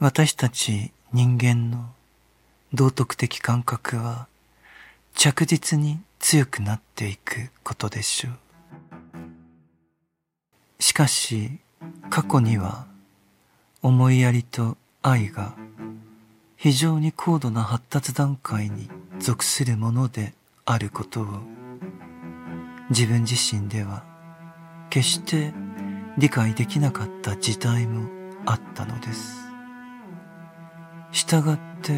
[0.00, 1.90] 私たち人間の
[2.72, 4.28] 道徳的感覚は
[5.14, 8.32] 着実に強くなっていくことでしょう。
[10.78, 11.58] しかし
[12.10, 12.86] 過去には
[13.82, 15.56] 思いやりと愛が
[16.56, 20.32] 非常に高度な発達段階に属するもので
[20.64, 21.26] あることを
[22.90, 24.04] 自分自身では
[24.90, 25.52] 決して
[26.18, 28.08] 理解できなかった時代も
[28.46, 29.47] あったのです。
[31.10, 31.92] したがって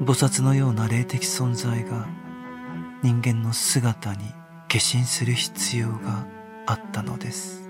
[0.00, 2.08] 菩薩のような霊的存在が
[3.02, 4.24] 人間の姿に
[4.68, 6.26] 化身する必要が
[6.66, 7.62] あったのです。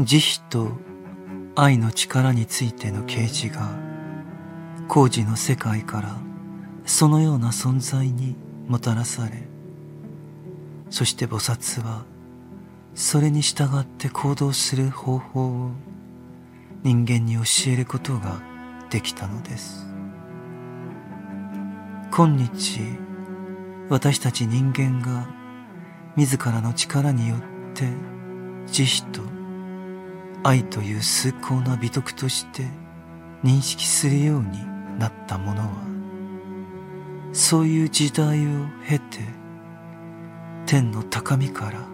[0.00, 0.72] 慈悲と
[1.54, 3.70] 愛の力についての啓示が
[4.88, 6.16] 工事の世界から
[6.84, 8.34] そのような存在に
[8.66, 9.46] もたらされ
[10.90, 12.04] そして菩薩は
[12.94, 15.70] それに従って行動する方法を
[16.84, 18.42] 人間に教えることが
[18.90, 19.86] できたのです。
[22.14, 22.78] 今日
[23.88, 25.26] 私たち人間が
[26.14, 27.38] 自らの力によっ
[27.72, 27.88] て
[28.66, 29.22] 慈悲と
[30.42, 32.66] 愛という崇高な美徳として
[33.42, 34.62] 認識するように
[34.98, 35.70] なったものは
[37.32, 38.50] そういう時代を
[38.86, 39.20] 経て
[40.66, 41.88] 天の高みから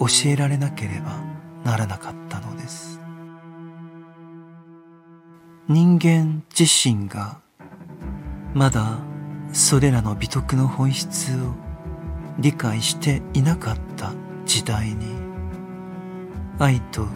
[0.00, 1.22] 教えられなければ
[1.62, 3.03] ならなかったのです。
[5.66, 7.40] 人間自身が
[8.52, 8.98] まだ
[9.52, 11.54] それらの美徳の本質を
[12.38, 14.12] 理解していなかった
[14.44, 15.06] 時代に
[16.58, 17.06] 愛と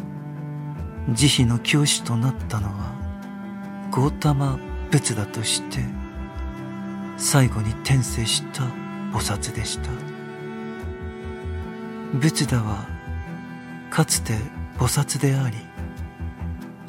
[1.13, 2.95] 慈悲の教師となったのは
[3.91, 4.59] ゴータマ・
[4.91, 5.81] 仏だとして
[7.19, 8.63] 最後に転生した
[9.13, 9.91] 菩薩でした。
[12.15, 12.87] 仏陀は
[13.91, 14.33] かつて
[14.79, 15.57] 菩薩であり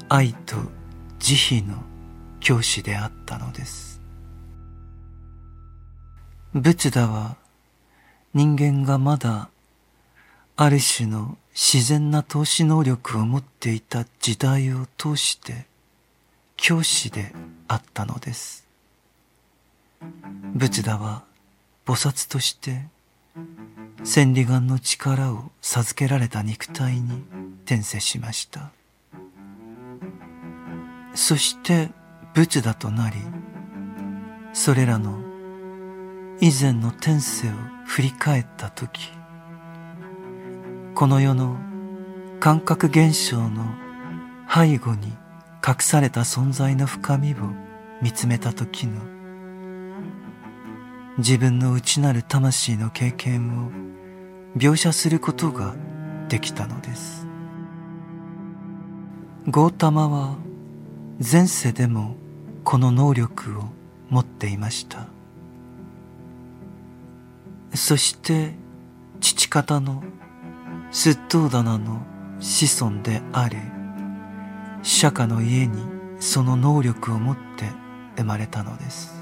[0.08, 0.79] 愛と
[1.20, 1.84] 慈悲の
[2.40, 4.02] 教師であったのです。
[6.54, 7.36] 仏陀は
[8.34, 9.50] 人間がまだ
[10.56, 15.66] ある種の自然な投資能力を持っていた時代を通して
[16.58, 17.34] 教師で
[17.68, 18.66] あったのです。
[20.56, 21.24] 仏陀は
[21.86, 22.86] 菩薩として
[24.04, 27.24] 千里眼の力を授けられた肉体に
[27.66, 28.72] 転生しました。
[31.20, 31.90] そして
[32.34, 33.18] 仏陀となり
[34.54, 35.20] それらの
[36.40, 37.52] 以前の転生を
[37.86, 39.12] 振り返った時
[40.96, 41.58] この世の
[42.40, 43.66] 感覚現象の
[44.50, 45.08] 背後に
[45.68, 47.36] 隠された存在の深みを
[48.02, 49.02] 見つめた時の
[51.18, 53.72] 自分の内なる魂の経験を
[54.58, 55.76] 描写することが
[56.30, 57.28] できたのです。
[59.48, 60.49] ゴータマは
[61.22, 62.16] 前世でも
[62.64, 63.64] この能力を
[64.10, 65.08] 持っていました。
[67.74, 68.56] そして
[69.20, 70.02] 父方の
[70.92, 72.00] スットーダナの
[72.40, 73.62] 子孫であれ
[74.82, 75.84] 釈迦の家に
[76.22, 77.66] その能力を持って
[78.16, 79.14] 生まれたのです。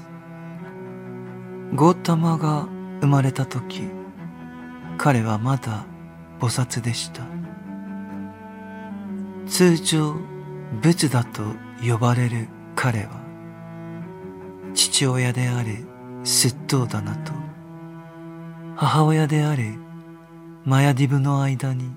[1.74, 2.68] ゴータマが
[3.00, 3.82] 生まれた時
[4.98, 5.84] 彼はまだ
[6.38, 7.24] 菩薩でした。
[9.48, 10.14] 通常
[10.80, 11.42] 仏だと
[11.82, 13.10] 呼ばれる彼は
[14.74, 15.86] 父親である
[16.24, 17.32] スットーダナと
[18.76, 19.74] 母親である
[20.64, 21.90] マヤディブの間に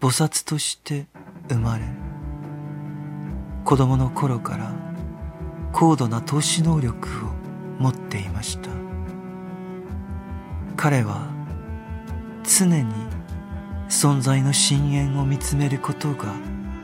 [0.00, 1.06] 菩薩として
[1.48, 1.84] 生まれ
[3.64, 4.72] 子供の頃から
[5.72, 7.30] 高度な投資能力を
[7.78, 8.68] 持っていました。
[10.76, 11.28] 彼は
[12.42, 12.84] 常に
[13.88, 16.34] 存在の深淵を見つめることが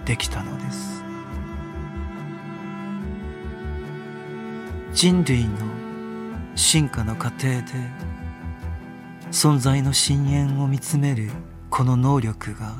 [0.05, 0.96] できたのです。
[4.97, 5.59] 人類の
[6.55, 7.65] 進化の過程で
[9.31, 11.29] 存在の深淵を見つめる
[11.69, 12.77] この能力が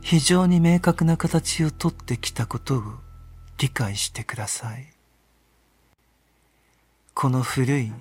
[0.00, 2.82] 非常に明確な形をとってきたことを
[3.58, 4.86] 理解してください。
[7.14, 7.92] この古い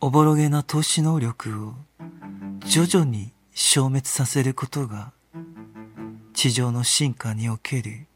[0.00, 1.74] おぼろげな投資能力を
[2.66, 5.12] 徐々に消滅させることが
[6.34, 8.08] 地上の進化における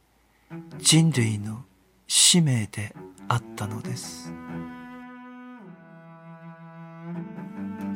[0.80, 1.62] 人類の
[2.08, 2.96] 使命で
[3.32, 4.34] あったのです。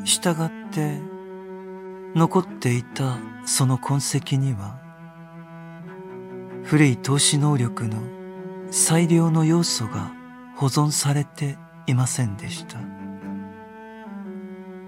[0.04, 0.98] したがって
[2.14, 4.80] 残っていたその痕跡には
[6.64, 7.98] 古い投資能力の
[8.70, 10.12] 最良の要素が
[10.56, 12.78] 保存されていませんでした。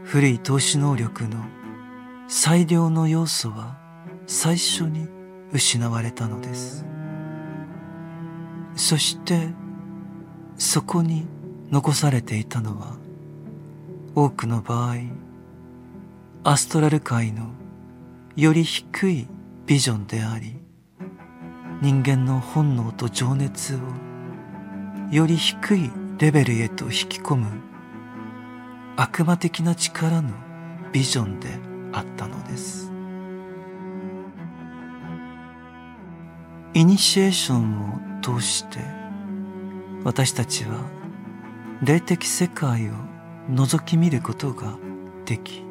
[0.05, 1.45] 古い投資能力の
[2.27, 3.77] 最良の要素は
[4.27, 5.09] 最初に
[5.53, 6.87] 失われたのです。
[8.75, 9.49] そして
[10.59, 11.25] そこに
[11.71, 12.97] 残されていたのは
[14.15, 14.97] 多くの場合
[16.43, 17.51] アストラル界の
[18.37, 19.29] より低い
[19.67, 20.57] ビジョンであり
[21.81, 23.79] 人間の本能と情熱を
[25.13, 27.47] より低いレベルへと引き込む
[28.97, 30.31] 悪魔的な力の
[30.93, 31.49] ビジョンで
[31.93, 32.91] あったのです。
[36.75, 38.98] イニシエーションを通して
[40.05, 40.79] 私たちは
[41.83, 42.93] 霊的世界を
[43.51, 44.77] 覗き見ることが
[45.25, 45.63] でき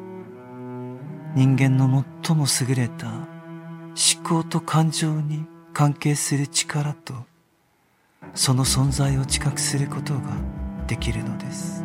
[1.34, 3.26] 人間の最も優れた思
[4.24, 7.14] 考と感情に関係する力と
[8.34, 10.20] その存在を知覚することが
[10.86, 11.84] できるのです。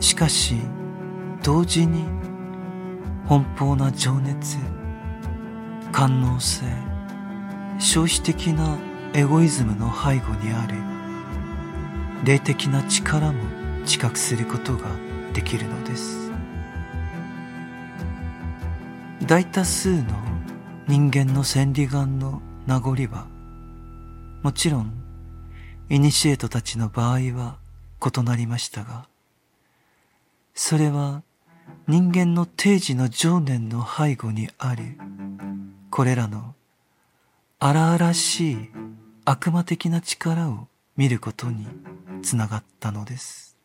[0.00, 0.56] しかし
[1.42, 2.04] 同時に
[3.28, 4.56] 奔放な情熱
[5.92, 6.64] 官能性
[7.78, 8.78] 消費的な
[9.14, 10.74] エゴイズムの背後にある
[12.24, 13.42] 霊的な力も
[13.84, 14.88] 知覚することが
[15.32, 16.26] できるのです。
[19.26, 20.04] 大多数の
[20.86, 23.26] 人間の千里眼の名残は
[24.44, 24.92] もちろん
[25.88, 27.56] イニシエートたちの場合は
[28.00, 29.08] 異なりましたが
[30.54, 31.22] それは
[31.88, 34.96] 人間の定時の情念の背後にある
[35.90, 36.54] これらの
[37.58, 38.56] 荒々しい
[39.24, 41.66] 悪魔的な力を見ることに
[42.20, 43.56] つながったのです。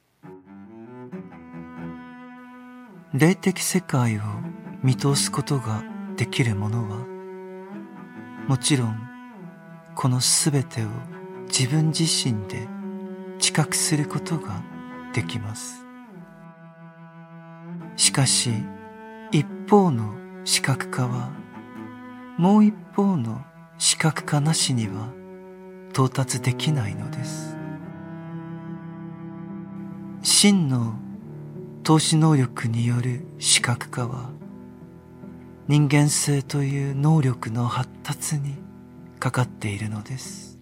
[3.14, 4.22] 霊的世界を
[4.82, 5.84] 見通すことが
[6.16, 7.06] できる者は
[8.48, 8.98] もちろん
[9.94, 10.88] このすべてを
[11.48, 12.70] 自分自身で
[13.40, 14.64] 知覚することが
[15.14, 15.86] できます。
[17.98, 18.52] しかし
[19.34, 20.16] 一方の
[20.46, 21.30] 視覚化は
[22.38, 23.51] もう一方の
[23.82, 25.12] 視覚化なしには
[25.90, 27.58] 到達できないのです。
[30.22, 30.94] 真の
[31.82, 34.30] 投資能力による視覚化は
[35.68, 38.54] 人間性という能力の発達に
[39.20, 40.60] かかっているのです。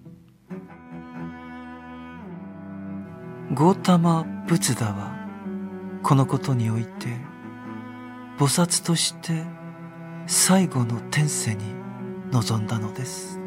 [3.54, 5.14] ゴータマ・ブツダは
[6.04, 7.18] このことにおいて
[8.38, 9.44] 菩薩として
[10.26, 11.89] 最後の天世に
[12.32, 13.39] 臨んだのです。